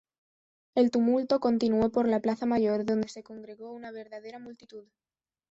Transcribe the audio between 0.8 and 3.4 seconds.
tumulto continuó por la Plaza Mayor, donde se